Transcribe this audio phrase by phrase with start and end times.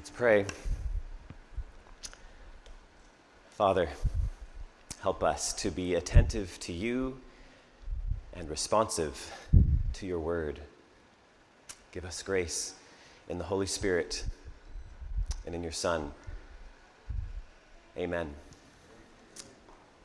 [0.00, 0.46] Let's pray.
[3.50, 3.90] Father,
[5.00, 7.20] help us to be attentive to you
[8.32, 9.30] and responsive
[9.92, 10.58] to your word.
[11.92, 12.72] Give us grace
[13.28, 14.24] in the Holy Spirit
[15.44, 16.12] and in your Son.
[17.98, 18.32] Amen.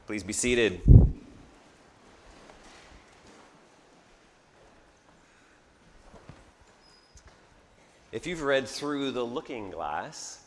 [0.07, 0.82] Please be seated.
[8.16, 10.39] If you've read through The Looking Glass,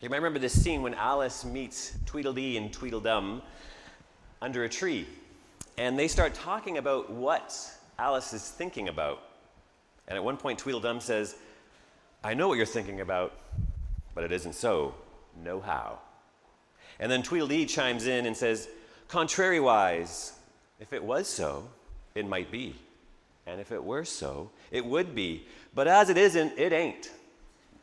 [0.00, 3.40] you might remember this scene when Alice meets Tweedledee and Tweedledum
[4.42, 5.06] under a tree.
[5.76, 7.56] And they start talking about what
[8.00, 9.22] Alice is thinking about.
[10.08, 11.36] And at one point, Tweedledum says,
[12.24, 13.32] I know what you're thinking about,
[14.12, 14.96] but it isn't so.
[15.44, 16.00] No how.
[16.98, 18.66] And then Tweedledee chimes in and says,
[19.08, 20.32] Contrariwise,
[20.80, 21.68] if it was so,
[22.16, 22.74] it might be.
[23.48, 25.46] And if it were so, it would be.
[25.78, 27.12] But as it isn't, it ain't.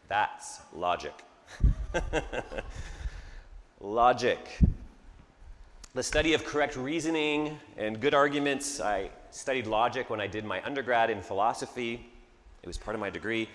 [0.09, 1.13] That's logic.
[3.79, 4.59] logic.
[5.93, 8.81] The study of correct reasoning and good arguments.
[8.81, 12.05] I studied logic when I did my undergrad in philosophy,
[12.63, 13.47] it was part of my degree.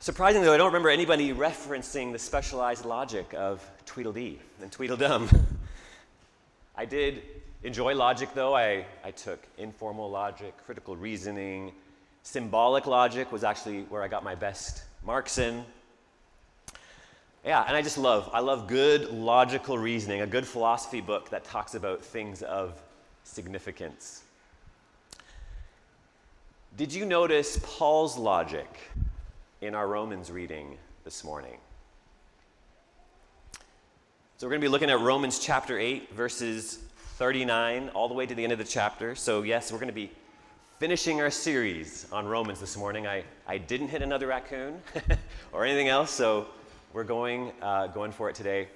[0.00, 5.28] Surprisingly, though, I don't remember anybody referencing the specialized logic of Tweedledee and Tweedledum.
[6.76, 7.22] I did
[7.62, 8.56] enjoy logic, though.
[8.56, 11.70] I, I took informal logic, critical reasoning,
[12.22, 15.64] symbolic logic was actually where I got my best marks in.
[17.44, 21.44] Yeah, and I just love, I love good logical reasoning, a good philosophy book that
[21.44, 22.80] talks about things of
[23.24, 24.22] significance.
[26.76, 28.68] Did you notice Paul's logic
[29.60, 31.58] in our Romans reading this morning?
[34.36, 36.78] So we're going to be looking at Romans chapter 8, verses
[37.16, 39.16] 39 all the way to the end of the chapter.
[39.16, 40.12] So, yes, we're going to be
[40.78, 43.04] finishing our series on Romans this morning.
[43.04, 44.80] I, I didn't hit another raccoon
[45.52, 46.46] or anything else, so
[46.92, 48.68] we're going, uh, going for it today.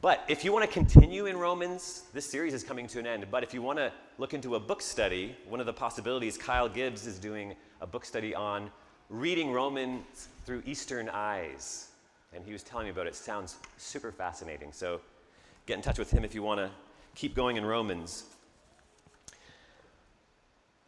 [0.00, 3.26] But if you want to continue in Romans, this series is coming to an end.
[3.30, 6.68] But if you want to look into a book study, one of the possibilities, Kyle
[6.68, 8.70] Gibbs is doing a book study on
[9.10, 11.88] reading Romans through Eastern eyes.
[12.32, 13.10] And he was telling me about it.
[13.10, 14.72] it sounds super fascinating.
[14.72, 14.98] So
[15.66, 16.70] get in touch with him if you want to
[17.14, 18.24] keep going in Romans.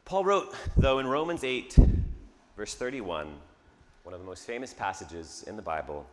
[0.06, 1.78] Paul wrote, though, in Romans 8,
[2.56, 3.26] verse 31,
[4.04, 6.06] one of the most famous passages in the Bible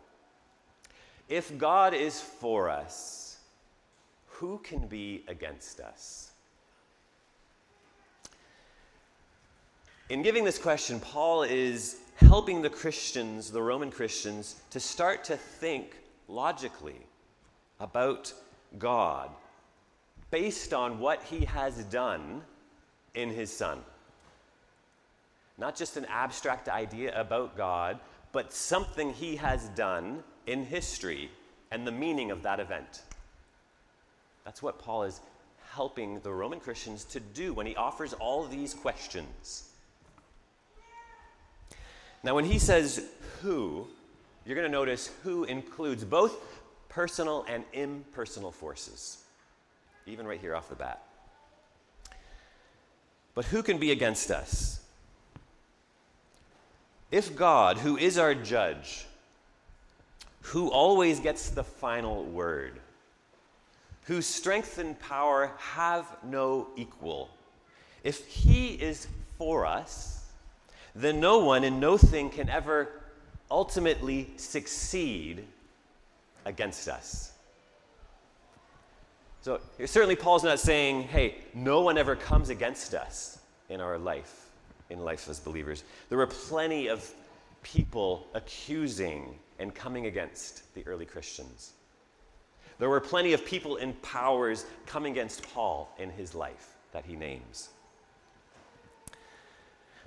[1.30, 3.38] If God is for us,
[4.26, 6.32] who can be against us?
[10.10, 15.38] In giving this question, Paul is helping the Christians, the Roman Christians, to start to
[15.38, 17.06] think logically
[17.80, 18.34] about
[18.80, 19.30] God
[20.32, 22.42] based on what he has done
[23.16, 23.80] in his Son.
[25.58, 28.00] Not just an abstract idea about God,
[28.32, 31.30] but something he has done in history
[31.72, 33.04] and the meaning of that event.
[34.46, 35.22] That's what Paul is
[35.72, 39.70] helping the Roman Christians to do when he offers all these questions.
[42.24, 43.06] Now, when he says
[43.42, 43.88] who,
[44.46, 46.40] you're going to notice who includes both
[46.90, 49.24] personal and impersonal forces
[50.06, 51.02] even right here off the bat.
[53.36, 54.80] But who can be against us?
[57.12, 59.06] If God, who is our judge,
[60.42, 62.80] who always gets the final word,
[64.06, 67.30] whose strength and power have no equal,
[68.04, 69.08] if he is
[69.38, 70.26] for us,
[70.96, 72.90] then no one and no thing can ever
[73.50, 75.46] ultimately succeed
[76.46, 77.33] against us.
[79.44, 83.40] So certainly Paul's not saying, hey, no one ever comes against us
[83.70, 84.46] in our life,
[84.90, 85.84] in life as believers.
[86.08, 87.08] There were plenty of
[87.62, 91.74] people accusing and coming against the early Christians.
[92.80, 97.18] There were plenty of people in powers coming against Paul in his life that he
[97.18, 97.68] names.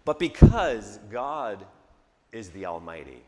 [0.07, 1.67] But because God
[2.33, 3.23] is the Almighty,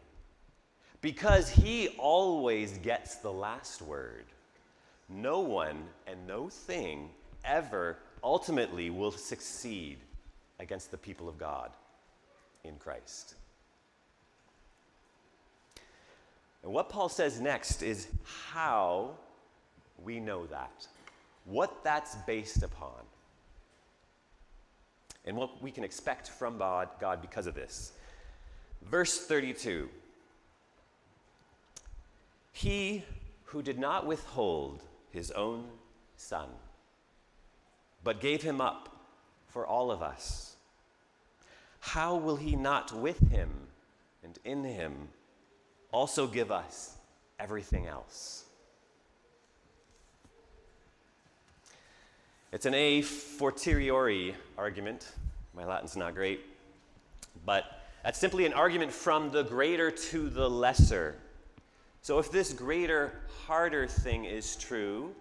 [1.01, 4.25] because He always gets the last word,
[5.08, 7.10] no one and no thing
[7.44, 9.99] ever ultimately will succeed
[10.60, 11.70] against the people of God
[12.64, 13.34] in Christ.
[16.62, 18.08] And what Paul says next is
[18.52, 19.12] how
[20.02, 20.87] we know that,
[21.44, 23.00] what that's based upon,
[25.25, 27.93] and what we can expect from God, because of this.
[28.82, 29.88] Verse 32
[32.52, 33.05] He
[33.44, 35.64] who did not withhold his own
[36.16, 36.49] Son,
[38.02, 38.88] but gave him up
[39.46, 40.56] for all of us,
[41.81, 43.50] how will he not with him
[44.22, 45.08] and in him
[45.93, 46.96] also give us
[47.38, 48.44] everything else.
[52.52, 55.12] It's an a fortiori argument.
[55.55, 56.40] My Latin's not great.
[57.44, 57.64] But
[58.02, 61.16] that's simply an argument from the greater to the lesser.
[62.08, 63.12] So if this greater,
[63.46, 65.14] harder thing is true,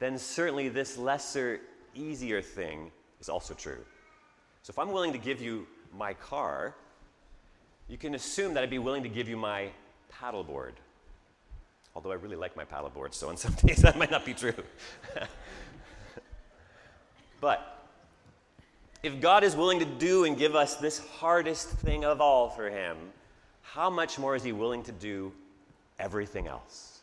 [0.00, 1.60] then certainly this lesser,
[1.94, 2.90] easier thing
[3.20, 3.78] is also true.
[4.64, 5.64] So if I'm willing to give you
[5.96, 6.74] my car,
[7.86, 9.68] you can assume that I'd be willing to give you my
[10.12, 10.72] paddleboard.
[11.94, 14.54] Although I really like my paddleboard, so in some days that might not be true.
[17.40, 17.86] but
[19.04, 22.68] if God is willing to do and give us this hardest thing of all for
[22.68, 22.96] Him,
[23.62, 25.32] how much more is He willing to do
[26.04, 27.00] everything else?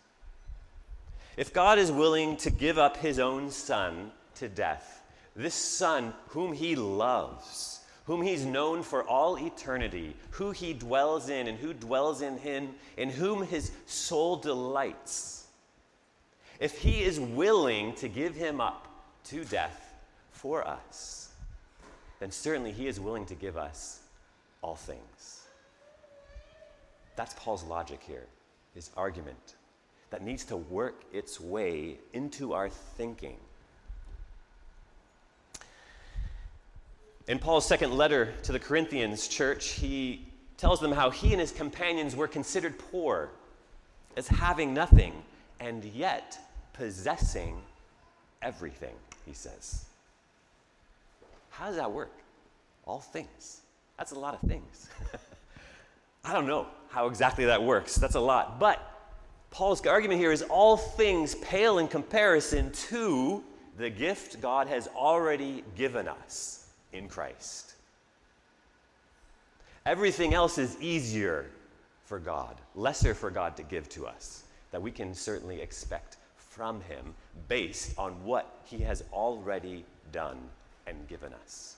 [1.35, 5.01] If God is willing to give up His own Son to death,
[5.35, 11.47] this Son whom He loves, whom he's known for all eternity, who he dwells in
[11.47, 15.45] and who dwells in him, in whom his soul delights,
[16.59, 18.87] if he is willing to give him up
[19.23, 19.93] to death
[20.31, 21.29] for us,
[22.19, 23.99] then certainly he is willing to give us
[24.61, 25.41] all things.
[27.15, 28.25] That's Paul's logic here,
[28.73, 29.55] his argument
[30.09, 33.37] that needs to work its way into our thinking.
[37.27, 40.25] In Paul's second letter to the Corinthians church, he
[40.57, 43.29] tells them how he and his companions were considered poor,
[44.17, 45.13] as having nothing,
[45.59, 46.37] and yet
[46.73, 47.61] possessing
[48.41, 48.95] everything,
[49.25, 49.85] he says.
[51.51, 52.11] How does that work?
[52.85, 53.61] All things.
[53.97, 54.89] That's a lot of things.
[56.23, 57.95] I don't know how exactly that works.
[57.95, 58.59] That's a lot.
[58.59, 58.79] But
[59.49, 63.43] Paul's argument here is all things pale in comparison to
[63.77, 67.73] the gift God has already given us in Christ.
[69.85, 71.47] Everything else is easier
[72.05, 76.81] for God, lesser for God to give to us, that we can certainly expect from
[76.81, 77.15] Him
[77.47, 80.37] based on what He has already done
[80.85, 81.77] and given us.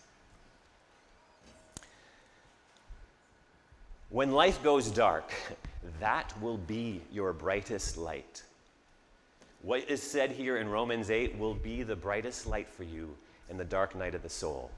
[4.13, 5.33] When life goes dark,
[5.99, 8.43] that will be your brightest light.
[9.63, 13.15] What is said here in Romans 8 will be the brightest light for you
[13.49, 14.69] in the dark night of the soul.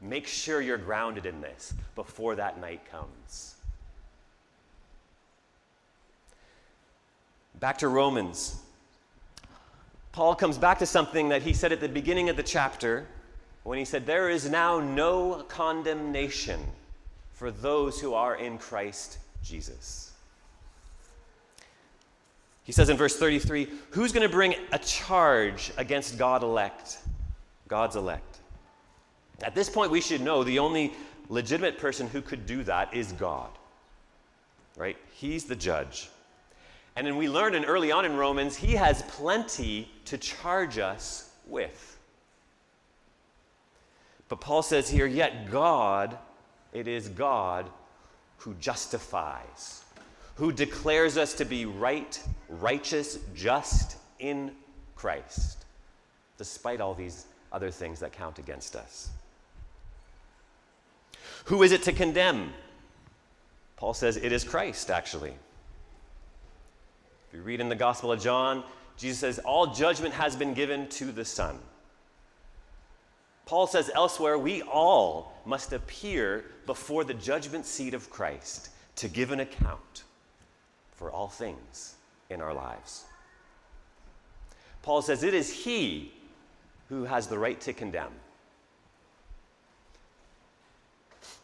[0.00, 3.56] Make sure you're grounded in this before that night comes.
[7.60, 8.62] Back to Romans.
[10.12, 13.08] Paul comes back to something that he said at the beginning of the chapter
[13.62, 16.60] when he said, There is now no condemnation
[17.34, 20.12] for those who are in Christ Jesus.
[22.62, 26.98] He says in verse 33 Who's going to bring a charge against God elect?
[27.68, 28.38] God's elect.
[29.42, 30.92] At this point, we should know the only
[31.28, 33.50] legitimate person who could do that is God.
[34.76, 34.96] Right?
[35.12, 36.08] He's the judge.
[36.96, 41.30] And then we learn in early on in Romans, he has plenty to charge us
[41.46, 41.98] with.
[44.28, 46.16] But Paul says here, yet God,
[46.74, 47.70] it is God
[48.38, 49.84] who justifies,
[50.34, 54.50] who declares us to be right, righteous, just in
[54.96, 55.64] Christ,
[56.36, 59.10] despite all these other things that count against us.
[61.46, 62.52] Who is it to condemn?
[63.76, 65.34] Paul says it is Christ, actually.
[67.28, 68.64] If you read in the Gospel of John,
[68.96, 71.58] Jesus says, All judgment has been given to the Son.
[73.46, 79.32] Paul says elsewhere, we all must appear before the judgment seat of Christ to give
[79.32, 80.04] an account
[80.92, 81.96] for all things
[82.30, 83.04] in our lives.
[84.82, 86.12] Paul says it is he
[86.88, 88.12] who has the right to condemn.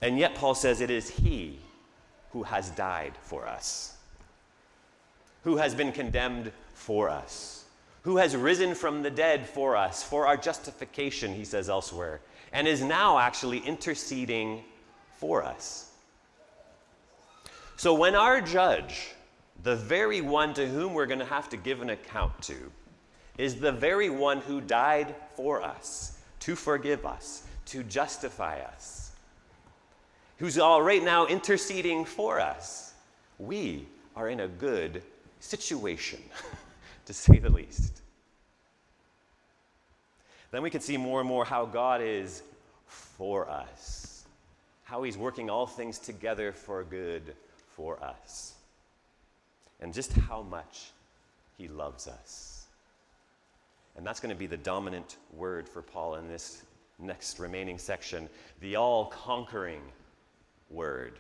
[0.03, 1.59] And yet, Paul says it is He
[2.33, 3.97] who has died for us,
[5.45, 7.60] who has been condemned for us,
[8.03, 12.21] who has risen from the dead for us, for our justification, he says elsewhere,
[12.53, 14.65] and is now actually interceding
[15.13, 15.93] for us.
[17.77, 19.11] So when our judge,
[19.63, 22.57] the very one to whom we're going to have to give an account to,
[23.39, 29.11] is the very one who died for us, to forgive us, to justify us
[30.41, 32.95] who's all right now interceding for us,
[33.39, 35.03] we are in a good
[35.39, 36.19] situation,
[37.11, 38.03] to say the least.
[40.53, 42.45] Then we can see more and more how God is
[42.87, 44.25] for us,
[44.85, 47.35] how He's working all things together for good
[47.75, 48.55] for us,
[49.81, 50.93] and just how much
[51.59, 52.67] He loves us.
[53.97, 56.63] And that's going to be the dominant word for Paul in this
[57.01, 58.29] next remaining section
[58.61, 59.83] the all conquering
[60.71, 61.15] word.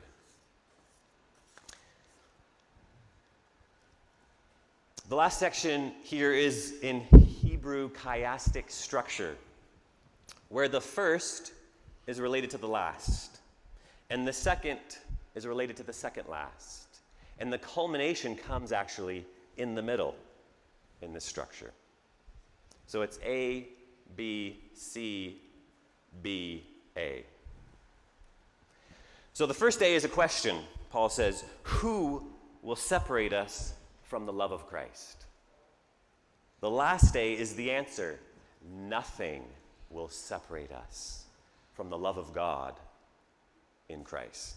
[5.09, 7.00] The last section here is in
[7.42, 9.37] Hebrew chiastic structure,
[10.49, 11.52] where the first
[12.07, 13.40] is related to the last,
[14.09, 14.78] and the second
[15.35, 16.87] is related to the second last.
[17.38, 19.25] And the culmination comes actually
[19.57, 20.14] in the middle
[21.02, 21.73] in this structure.
[22.87, 23.69] So it's A,
[24.16, 25.40] B, C,
[26.23, 26.62] B,
[26.97, 27.25] A.
[29.33, 30.59] So the first A is a question.
[30.90, 32.26] Paul says, Who
[32.62, 33.73] will separate us
[34.11, 35.25] from the love of Christ?
[36.61, 38.19] The last day is the answer
[38.69, 39.45] nothing
[39.88, 41.25] will separate us
[41.75, 42.75] from the love of God
[43.88, 44.57] in Christ.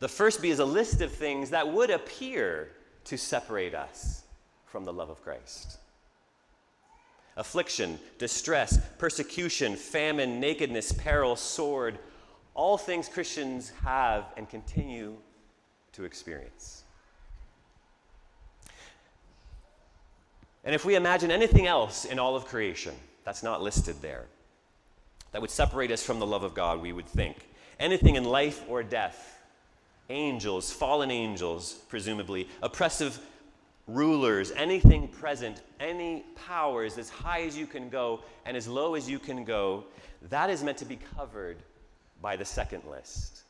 [0.00, 2.68] The first B is a list of things that would appear
[3.04, 4.24] to separate us
[4.66, 5.78] from the love of Christ
[7.38, 11.98] affliction, distress, persecution, famine, nakedness, peril, sword,
[12.54, 15.16] all things Christians have and continue
[15.92, 16.81] to experience.
[20.64, 24.26] And if we imagine anything else in all of creation that's not listed there,
[25.32, 27.48] that would separate us from the love of God, we would think.
[27.80, 29.40] Anything in life or death,
[30.10, 33.18] angels, fallen angels, presumably, oppressive
[33.88, 39.10] rulers, anything present, any powers as high as you can go and as low as
[39.10, 39.84] you can go,
[40.28, 41.56] that is meant to be covered
[42.20, 43.42] by the second list,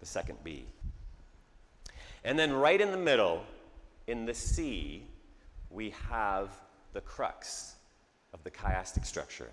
[0.00, 0.64] the second B.
[2.24, 3.44] And then right in the middle,
[4.08, 5.04] in the C,
[5.76, 6.48] we have
[6.94, 7.74] the crux
[8.32, 9.50] of the chiastic structure.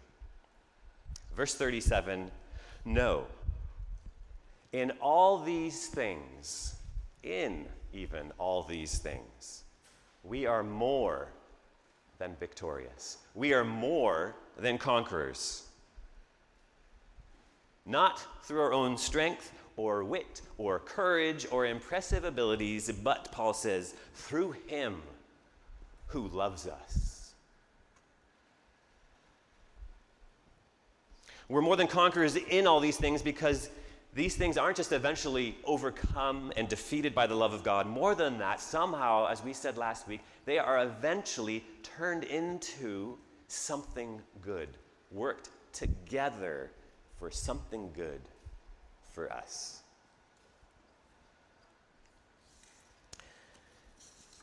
[1.35, 2.31] Verse 37
[2.85, 3.25] No.
[4.71, 6.75] In all these things,
[7.23, 9.65] in even all these things,
[10.23, 11.27] we are more
[12.19, 13.17] than victorious.
[13.35, 15.63] We are more than conquerors.
[17.85, 23.93] Not through our own strength or wit or courage or impressive abilities, but, Paul says,
[24.13, 25.01] through Him
[26.07, 27.33] who loves us.
[31.49, 33.69] We're more than conquerors in all these things because
[34.15, 37.87] these things aren't just eventually overcome and defeated by the love of God.
[37.87, 43.17] More than that, somehow, as we said last week, they are eventually turned into
[43.47, 44.69] something good,
[45.11, 46.71] worked together
[47.19, 48.21] for something good
[49.13, 49.82] for us.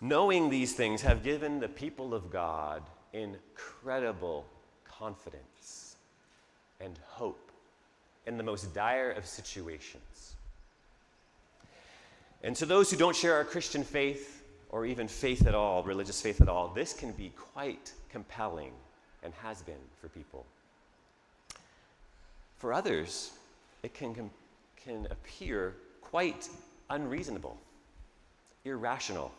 [0.01, 4.47] Knowing these things have given the people of God incredible
[4.85, 5.97] confidence
[6.81, 7.51] and hope
[8.27, 10.37] in the most dire of situations.
[12.43, 16.23] And to those who don't share our Christian faith, or even faith at all, religious
[16.23, 18.73] faith at all, this can be quite compelling
[19.23, 20.47] and has been for people.
[22.57, 23.33] For others,
[23.83, 24.31] it can,
[24.77, 26.49] can appear quite
[26.89, 27.59] unreasonable,
[28.65, 29.33] irrational,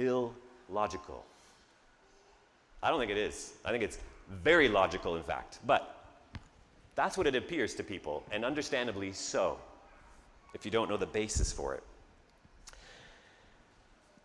[0.00, 1.24] illogical.
[2.82, 3.54] I don't think it is.
[3.64, 3.98] I think it's
[4.42, 5.58] very logical, in fact.
[5.66, 5.96] But
[6.94, 9.58] that's what it appears to people, and understandably so,
[10.54, 11.82] if you don't know the basis for it.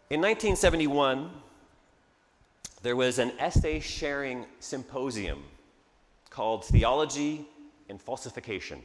[0.10, 1.30] In 1971,
[2.84, 5.44] there was an essay sharing symposium
[6.30, 7.46] called Theology
[7.90, 8.82] and Falsification.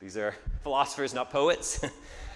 [0.00, 1.84] These are philosophers, not poets.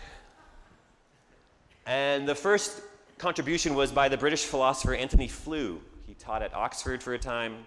[1.87, 2.81] and the first
[3.19, 5.81] contribution was by the British philosopher Antony Flew.
[6.07, 7.65] He taught at Oxford for a time.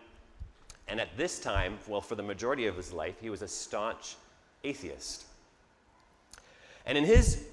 [0.87, 4.15] And at this time, well, for the majority of his life, he was a staunch
[4.63, 5.25] atheist.
[6.85, 7.43] And in his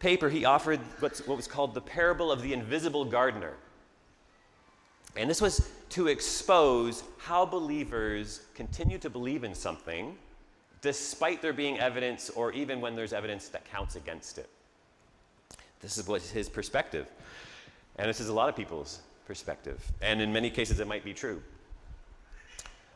[0.00, 3.54] paper, he offered what was called the parable of the invisible gardener.
[5.16, 10.16] And this was to expose how believers continue to believe in something
[10.80, 14.48] despite there being evidence or even when there's evidence that counts against it.
[15.80, 17.06] This is what his perspective.
[17.96, 19.80] And this is a lot of people's perspective.
[20.02, 21.42] And in many cases, it might be true.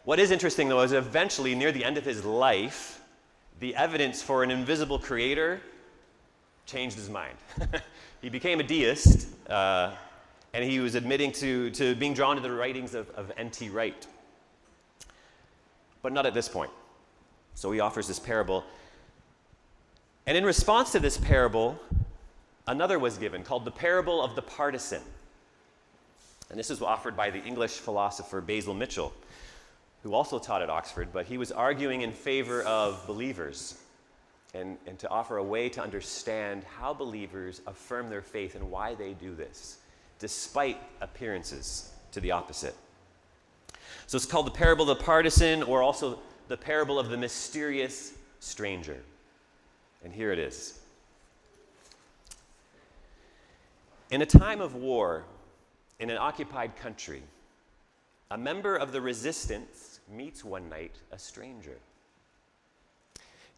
[0.05, 3.01] What is interesting, though, is eventually, near the end of his life,
[3.61, 5.61] the evidence for an invisible creator
[6.67, 7.37] changed his mind.
[8.23, 9.29] he became a deist.
[9.49, 9.93] Uh,
[10.55, 13.71] and he was admitting to, to being drawn to the writings of, of N.T.
[13.71, 14.07] Wright.
[16.01, 16.71] But not at this point.
[17.55, 18.65] So he offers this parable.
[20.27, 21.79] And in response to this parable,
[22.67, 25.03] another was given called the parable of the partisan.
[26.51, 29.13] And this was offered by the English philosopher Basil Mitchell,
[30.03, 33.79] who also taught at Oxford, but he was arguing in favor of believers
[34.53, 38.95] and, and to offer a way to understand how believers affirm their faith and why
[38.95, 39.79] they do this
[40.19, 42.75] despite appearances to the opposite.
[44.07, 46.19] So it's called the parable of the partisan, or also
[46.49, 48.99] the parable of the mysterious stranger.
[50.05, 50.79] And here it is.
[54.11, 55.25] In a time of war,
[55.99, 57.23] in an occupied country,
[58.31, 61.79] a member of the resistance meets one night a stranger.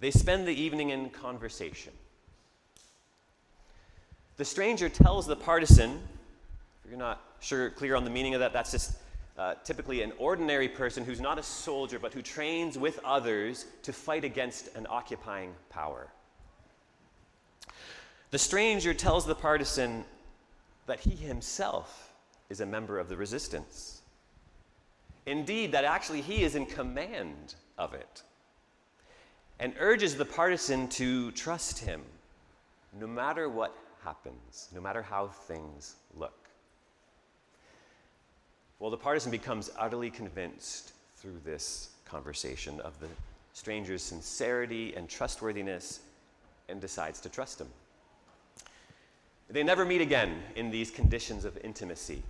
[0.01, 1.93] They spend the evening in conversation.
[4.37, 6.01] The stranger tells the partisan,
[6.85, 8.99] if you're not sure, clear on the meaning of that, that's just
[9.39, 13.93] uh, typically an ordinary person who's not a soldier but who trains with others to
[13.93, 16.09] fight against an occupying power.
[18.31, 20.05] The stranger tells the partisan
[20.87, 22.15] that he himself
[22.49, 24.03] is a member of the resistance.
[25.27, 28.23] Indeed, that actually he is in command of it.
[29.59, 32.03] And urges the partisan to trust him
[33.01, 33.75] no matter what
[34.05, 36.49] happens, no matter how things look.
[38.79, 43.09] Well, the partisan becomes utterly convinced through this conversation of the
[43.53, 46.01] stranger's sincerity and trustworthiness
[46.69, 47.69] and decides to trust him.
[49.49, 52.23] They never meet again in these conditions of intimacy.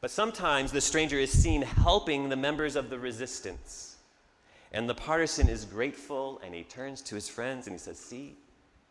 [0.00, 3.96] But sometimes the stranger is seen helping the members of the resistance.
[4.72, 8.36] And the partisan is grateful and he turns to his friends and he says, See,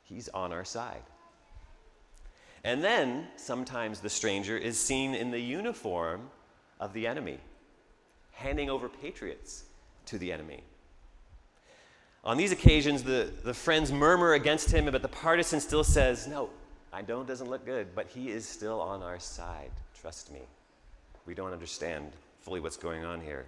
[0.04, 1.04] he's on our side.
[2.64, 6.30] And then sometimes the stranger is seen in the uniform
[6.80, 7.40] of the enemy,
[8.32, 9.66] handing over patriots
[10.06, 10.64] to the enemy.
[12.26, 16.50] On these occasions, the, the friends murmur against him, but the partisan still says, No,
[16.94, 19.72] I know it doesn't look good, but he is still on our side.
[20.00, 20.40] Trust me.
[21.26, 22.12] We don't understand
[22.42, 23.46] fully what's going on here.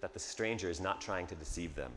[0.00, 1.90] That the stranger is not trying to deceive them.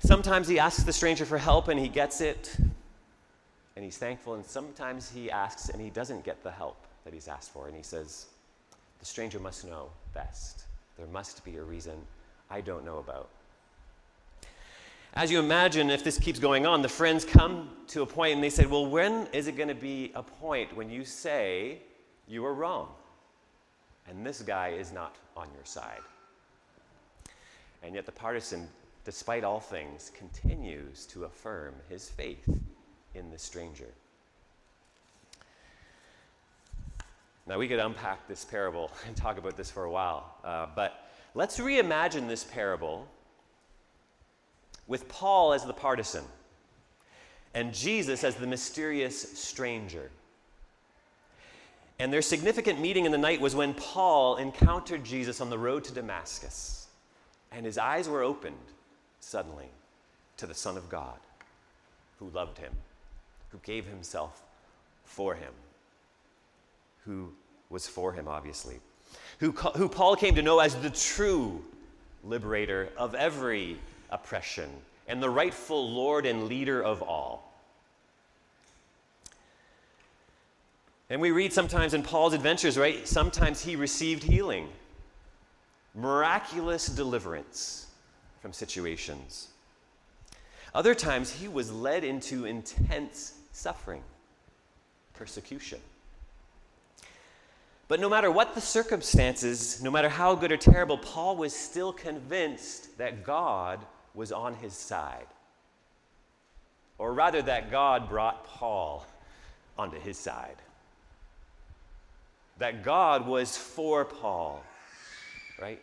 [0.00, 2.56] Sometimes he asks the stranger for help and he gets it,
[3.74, 7.26] and he's thankful, and sometimes he asks and he doesn't get the help that he's
[7.26, 8.26] asked for, and he says,
[9.00, 10.64] The stranger must know best.
[10.96, 11.94] There must be a reason
[12.50, 13.28] I don't know about.
[15.14, 18.44] As you imagine, if this keeps going on, the friends come to a point and
[18.44, 21.78] they say, Well, when is it going to be a point when you say
[22.26, 22.88] you were wrong?
[24.08, 26.00] And this guy is not on your side.
[27.82, 28.68] And yet the partisan,
[29.04, 32.48] despite all things, continues to affirm his faith
[33.14, 33.88] in the stranger.
[37.46, 41.10] Now, we could unpack this parable and talk about this for a while, uh, but
[41.34, 43.08] let's reimagine this parable
[44.88, 46.24] with Paul as the partisan
[47.54, 50.10] and Jesus as the mysterious stranger.
[51.98, 55.84] And their significant meeting in the night was when Paul encountered Jesus on the road
[55.84, 56.86] to Damascus,
[57.50, 58.56] and his eyes were opened
[59.20, 59.68] suddenly
[60.36, 61.18] to the Son of God
[62.18, 62.72] who loved him,
[63.50, 64.42] who gave himself
[65.04, 65.52] for him,
[67.04, 67.32] who
[67.70, 68.78] was for him, obviously,
[69.40, 71.64] who, who Paul came to know as the true
[72.22, 73.78] liberator of every
[74.10, 74.70] oppression
[75.06, 77.48] and the rightful Lord and leader of all.
[81.10, 83.08] And we read sometimes in Paul's adventures, right?
[83.08, 84.68] Sometimes he received healing,
[85.94, 87.86] miraculous deliverance
[88.40, 89.48] from situations.
[90.74, 94.02] Other times he was led into intense suffering,
[95.14, 95.80] persecution.
[97.88, 101.90] But no matter what the circumstances, no matter how good or terrible, Paul was still
[101.90, 103.80] convinced that God
[104.18, 105.28] was on his side.
[106.98, 109.06] Or rather, that God brought Paul
[109.78, 110.56] onto his side.
[112.58, 114.64] That God was for Paul,
[115.62, 115.80] right?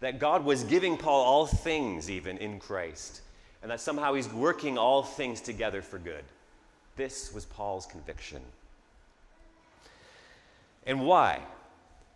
[0.00, 3.22] That God was giving Paul all things, even in Christ,
[3.62, 6.24] and that somehow he's working all things together for good.
[6.96, 8.42] This was Paul's conviction.
[10.86, 11.40] And why?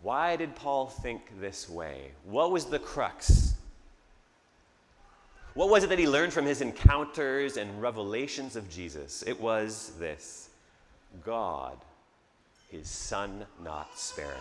[0.03, 2.11] Why did Paul think this way?
[2.25, 3.52] What was the crux
[5.53, 9.23] what was it that he learned from his encounters and revelations of Jesus?
[9.25, 10.49] It was this
[11.23, 11.77] God,
[12.71, 14.31] his son not sparing.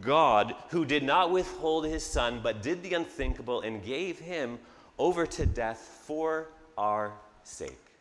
[0.00, 4.58] God, who did not withhold his son, but did the unthinkable and gave him
[4.98, 7.12] over to death for our
[7.44, 7.91] sake.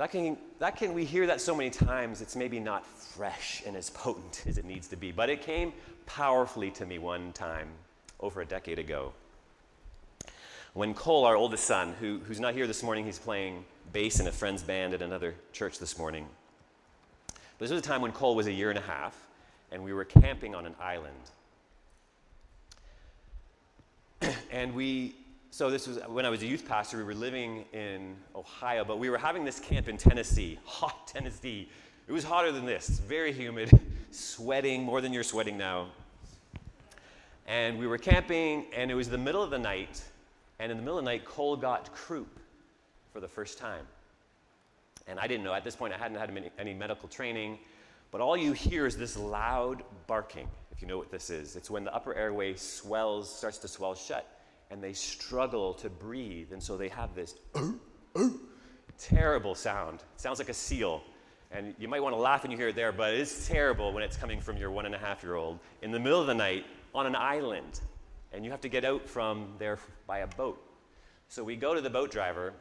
[0.00, 3.76] That can, that can, we hear that so many times, it's maybe not fresh and
[3.76, 5.74] as potent as it needs to be, but it came
[6.06, 7.68] powerfully to me one time
[8.18, 9.12] over a decade ago.
[10.72, 14.26] When Cole, our oldest son, who, who's not here this morning, he's playing bass in
[14.26, 16.26] a friend's band at another church this morning.
[17.26, 19.14] But this was a time when Cole was a year and a half,
[19.70, 21.12] and we were camping on an island.
[24.50, 25.14] and we,
[25.50, 28.98] so this was when I was a youth pastor, we were living in Ohio, but
[28.98, 31.68] we were having this camp in Tennessee, hot Tennessee.
[32.06, 33.70] It was hotter than this, very humid,
[34.10, 35.88] sweating more than you're sweating now.
[37.48, 40.02] And we were camping, and it was the middle of the night,
[40.60, 42.38] And in the middle of the night, Cole got croup
[43.12, 43.84] for the first time.
[45.08, 45.52] And I didn't know.
[45.52, 47.58] At this point, I hadn't had any, medical training.
[48.12, 51.56] But all you hear is this loud barking, if you know what this is.
[51.56, 54.39] It's when the upper airway swells, starts to swell shut,
[54.70, 56.52] and they struggle to breathe.
[56.52, 57.72] And so they have this uh,
[58.14, 58.28] uh,
[58.98, 60.00] terrible sound.
[60.14, 61.02] It sounds like a seal.
[61.50, 64.04] And you might want to laugh when you hear it there, but it's terrible when
[64.04, 66.34] it's coming from your one and a half year old in the middle of the
[66.34, 67.80] night on an island.
[68.32, 70.62] And you have to get out from there by a boat.
[71.28, 72.52] So we go to the boat driver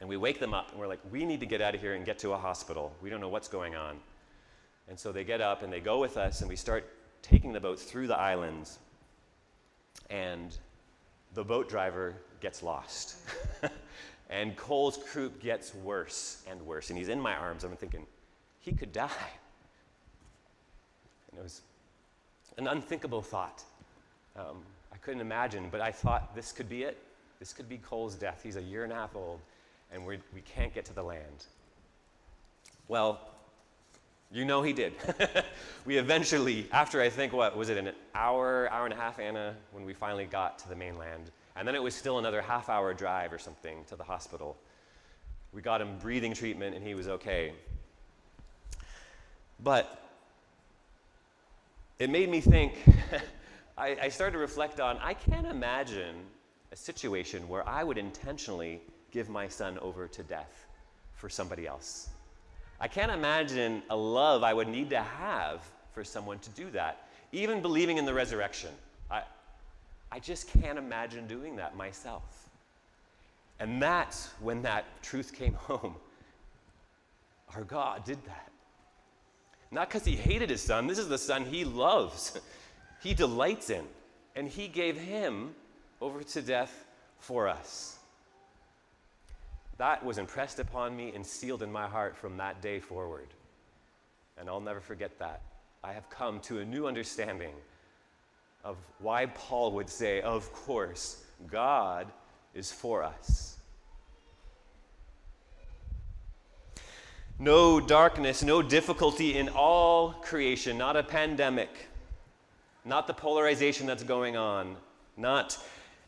[0.00, 1.94] and we wake them up and we're like, we need to get out of here
[1.94, 2.92] and get to a hospital.
[3.00, 3.98] We don't know what's going on.
[4.88, 6.92] And so they get up and they go with us and we start
[7.22, 8.78] taking the boat through the islands.
[10.10, 10.56] And
[11.34, 13.16] the boat driver gets lost.
[14.28, 16.90] And Cole's croup gets worse and worse.
[16.90, 17.64] And he's in my arms.
[17.64, 18.06] I'm thinking,
[18.60, 19.10] he could die.
[21.30, 21.62] And it was
[22.58, 23.62] an unthinkable thought.
[24.36, 24.62] Um,
[24.92, 26.98] I couldn't imagine, but I thought this could be it.
[27.38, 28.40] This could be Cole's death.
[28.42, 29.40] He's a year and a half old,
[29.92, 31.46] and we're, we can't get to the land.
[32.88, 33.20] Well,
[34.30, 34.94] you know he did.
[35.84, 39.54] we eventually, after I think, what was it, an hour, hour and a half, Anna,
[39.72, 42.92] when we finally got to the mainland, and then it was still another half hour
[42.92, 44.56] drive or something to the hospital.
[45.52, 47.52] We got him breathing treatment and he was okay.
[49.62, 50.02] But
[51.98, 52.74] it made me think,
[53.78, 56.16] I, I started to reflect on I can't imagine
[56.72, 60.66] a situation where I would intentionally give my son over to death
[61.14, 62.10] for somebody else.
[62.80, 65.60] I can't imagine a love I would need to have
[65.92, 68.70] for someone to do that, even believing in the resurrection.
[69.10, 69.22] I,
[70.12, 72.50] I just can't imagine doing that myself.
[73.58, 75.94] And that's when that truth came home.
[77.54, 78.50] Our God did that.
[79.70, 82.38] Not because he hated his son, this is the son he loves,
[83.02, 83.84] he delights in,
[84.34, 85.54] and he gave him
[86.00, 86.84] over to death
[87.18, 87.95] for us.
[89.78, 93.28] That was impressed upon me and sealed in my heart from that day forward.
[94.38, 95.42] And I'll never forget that.
[95.84, 97.54] I have come to a new understanding
[98.64, 102.08] of why Paul would say, Of course, God
[102.54, 103.58] is for us.
[107.38, 111.68] No darkness, no difficulty in all creation, not a pandemic,
[112.86, 114.76] not the polarization that's going on,
[115.18, 115.58] not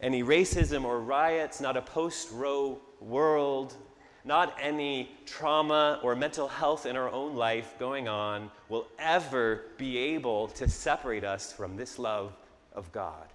[0.00, 3.74] any racism or riots, not a post Roe world,
[4.24, 9.96] not any trauma or mental health in our own life going on will ever be
[9.96, 12.32] able to separate us from this love
[12.74, 13.26] of God.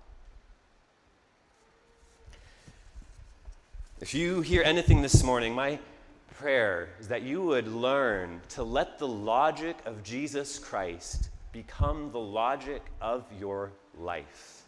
[3.99, 5.79] If you hear anything this morning, my
[6.35, 12.19] prayer is that you would learn to let the logic of Jesus Christ become the
[12.19, 14.62] logic of your life.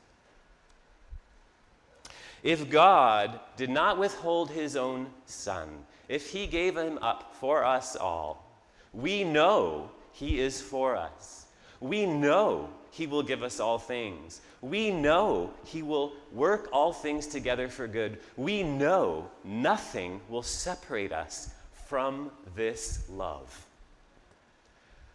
[2.46, 5.68] If God did not withhold his own Son,
[6.08, 8.46] if he gave him up for us all,
[8.94, 11.48] we know he is for us.
[11.82, 14.40] We know he will give us all things.
[14.66, 18.20] We know He will work all things together for good.
[18.36, 21.54] We know nothing will separate us
[21.88, 23.68] from this love.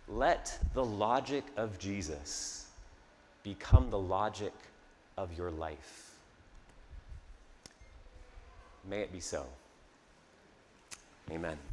[0.06, 2.68] Let the logic of Jesus
[3.42, 4.52] become the logic
[5.16, 6.09] of your life.
[8.90, 9.46] May it be so.
[11.30, 11.69] Amen.